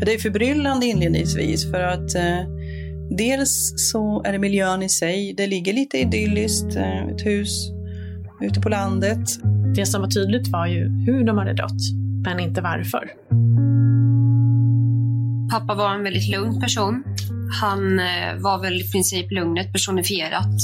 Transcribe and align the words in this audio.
Det 0.00 0.14
är 0.14 0.18
förbryllande 0.18 0.86
inledningsvis 0.86 1.70
för 1.70 1.80
att 1.80 2.14
eh, 2.14 2.40
dels 3.10 3.74
så 3.76 4.22
är 4.24 4.32
det 4.32 4.38
miljön 4.38 4.82
i 4.82 4.88
sig. 4.88 5.34
Det 5.36 5.46
ligger 5.46 5.72
lite 5.72 5.98
idylliskt, 5.98 6.76
eh, 6.76 7.08
ett 7.08 7.26
hus 7.26 7.70
ute 8.40 8.60
på 8.60 8.68
landet. 8.68 9.28
Det 9.76 9.86
som 9.86 10.00
var 10.00 10.08
tydligt 10.08 10.48
var 10.48 10.66
ju 10.66 10.88
hur 11.06 11.24
de 11.24 11.38
hade 11.38 11.52
dött, 11.52 11.82
men 12.24 12.40
inte 12.40 12.60
varför. 12.60 13.10
Pappa 15.50 15.74
var 15.74 15.94
en 15.94 16.02
väldigt 16.02 16.28
lugn 16.28 16.60
person. 16.60 17.04
Han 17.60 17.98
eh, 17.98 18.34
var 18.36 18.62
väl 18.62 18.80
i 18.80 18.90
princip 18.92 19.32
lugnet 19.32 19.72
personifierat. 19.72 20.54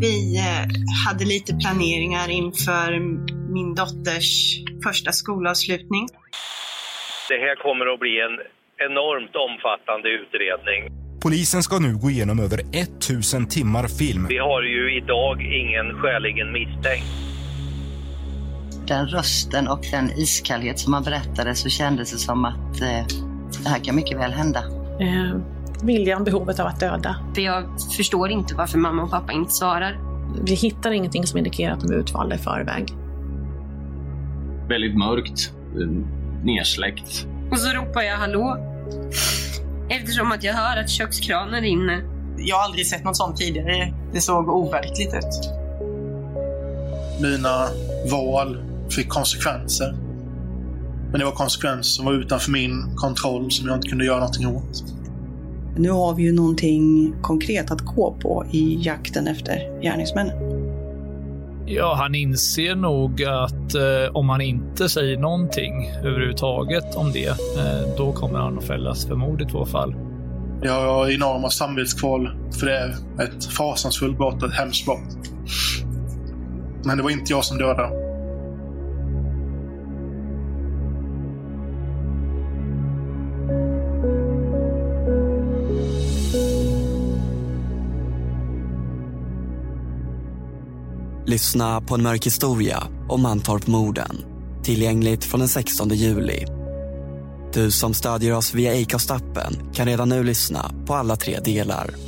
Vi 0.00 0.38
eh, 0.38 0.68
hade 1.06 1.24
lite 1.24 1.56
planeringar 1.56 2.30
inför 2.30 3.00
min 3.52 3.74
dotters 3.74 4.60
första 4.84 5.12
skolavslutning. 5.12 6.08
Det 7.28 7.38
här 7.38 7.56
kommer 7.62 7.94
att 7.94 8.00
bli 8.00 8.20
en 8.20 8.36
enormt 8.78 9.34
omfattande 9.48 10.08
utredning. 10.08 10.80
Polisen 11.22 11.62
ska 11.62 11.78
nu 11.78 11.96
gå 11.96 12.10
igenom 12.10 12.40
över 12.40 12.58
1000 12.72 13.48
timmar 13.48 13.88
film. 13.88 14.26
Vi 14.28 14.38
har 14.38 14.62
ju 14.62 14.96
idag 14.96 15.42
ingen 15.42 15.94
skäligen 15.94 16.52
misstänkt. 16.52 17.06
Den 18.88 19.06
rösten 19.06 19.68
och 19.68 19.80
den 19.90 20.10
iskallhet 20.10 20.78
som 20.78 20.92
han 20.92 21.02
berättade 21.02 21.54
så 21.54 21.68
kändes 21.68 22.12
det 22.12 22.18
som 22.18 22.44
att 22.44 22.80
eh, 22.80 23.06
det 23.62 23.68
här 23.68 23.84
kan 23.84 23.96
mycket 23.96 24.18
väl 24.18 24.32
hända. 24.32 24.58
Eh, 25.00 25.40
viljan, 25.82 26.24
behovet 26.24 26.60
av 26.60 26.66
att 26.66 26.80
döda. 26.80 27.16
För 27.34 27.42
jag 27.42 27.64
förstår 27.96 28.30
inte 28.30 28.54
varför 28.54 28.78
mamma 28.78 29.02
och 29.02 29.10
pappa 29.10 29.32
inte 29.32 29.50
svarar. 29.50 29.98
Vi 30.44 30.54
hittar 30.54 30.90
ingenting 30.90 31.26
som 31.26 31.38
indikerar 31.38 31.72
att 31.72 31.80
de 31.80 31.92
är 31.92 31.96
utvalda 31.98 32.34
i 32.34 32.38
förväg. 32.38 32.88
Väldigt 34.68 34.98
mörkt, 34.98 35.52
eh, 35.80 35.88
nersläckt. 36.44 37.26
Och 37.50 37.58
så 37.58 37.68
ropar 37.68 38.02
jag 38.02 38.16
hallå. 38.16 38.56
Eftersom 39.88 40.32
att 40.32 40.44
jag 40.44 40.54
hör 40.54 40.76
att 40.76 40.90
kökskranen 40.90 41.60
rinner. 41.60 42.04
Jag 42.36 42.56
har 42.56 42.64
aldrig 42.64 42.86
sett 42.86 43.04
något 43.04 43.16
sånt 43.16 43.36
tidigare. 43.36 43.94
Det 44.12 44.20
såg 44.20 44.48
overkligt 44.48 45.14
ut. 45.14 45.50
Mina 47.22 47.68
val 48.10 48.62
fick 48.90 49.08
konsekvenser. 49.08 49.96
Men 51.10 51.18
det 51.18 51.24
var 51.24 51.32
konsekvenser 51.32 51.82
som 51.82 52.04
var 52.04 52.12
utanför 52.12 52.50
min 52.50 52.96
kontroll 52.96 53.50
som 53.50 53.68
jag 53.68 53.76
inte 53.76 53.88
kunde 53.88 54.04
göra 54.04 54.18
någonting 54.18 54.46
åt. 54.46 54.84
Nu 55.76 55.90
har 55.90 56.14
vi 56.14 56.22
ju 56.22 56.32
någonting 56.32 57.14
konkret 57.22 57.70
att 57.70 57.80
gå 57.80 58.16
på 58.22 58.46
i 58.52 58.78
jakten 58.80 59.28
efter 59.28 59.80
gärningsmännen. 59.82 60.57
Ja, 61.70 61.94
han 61.94 62.14
inser 62.14 62.74
nog 62.74 63.24
att 63.24 63.74
eh, 63.74 64.16
om 64.16 64.28
han 64.28 64.40
inte 64.40 64.88
säger 64.88 65.18
någonting 65.18 65.90
överhuvudtaget 66.04 66.96
om 66.96 67.12
det, 67.12 67.28
eh, 67.28 67.96
då 67.96 68.12
kommer 68.12 68.38
han 68.38 68.58
att 68.58 68.64
fällas 68.64 69.06
för 69.06 69.14
mord 69.14 69.42
i 69.42 69.44
två 69.44 69.66
fall. 69.66 69.94
Jag 70.62 70.72
har 70.72 71.10
enorma 71.10 71.50
samvetskval 71.50 72.30
för 72.58 72.66
det 72.66 72.78
är 72.78 72.90
ett 73.22 73.44
fasansfullt 73.44 74.18
brott, 74.18 74.42
ett 74.42 74.54
hemskt 74.54 74.84
brott. 74.84 75.30
Men 76.84 76.96
det 76.96 77.02
var 77.02 77.10
inte 77.10 77.32
jag 77.32 77.44
som 77.44 77.58
dödade. 77.58 78.07
Lyssna 91.28 91.80
på 91.80 91.94
en 91.94 92.02
mörk 92.02 92.26
historia 92.26 92.82
om 93.08 93.22
Mantorp-morden. 93.22 94.24
Tillgängligt 94.62 95.24
från 95.24 95.40
den 95.40 95.48
16 95.48 95.88
juli. 95.88 96.46
Du 97.52 97.70
som 97.70 97.94
stödjer 97.94 98.34
oss 98.34 98.54
via 98.54 98.72
Acast-appen 98.72 99.74
kan 99.74 99.86
redan 99.86 100.08
nu 100.08 100.24
lyssna 100.24 100.70
på 100.86 100.94
alla 100.94 101.16
tre 101.16 101.40
delar. 101.40 102.07